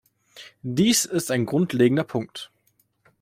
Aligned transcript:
Dies 0.63 1.05
ist 1.05 1.29
ein 1.29 1.45
grundlegender 1.45 2.03
Punkt. 2.03 2.49